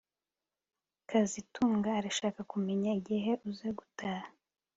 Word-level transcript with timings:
kazitunga 1.09 1.89
arashaka 1.99 2.39
kumenya 2.51 2.89
igihe 2.99 3.31
uza 3.49 3.69
gutaha 3.77 4.27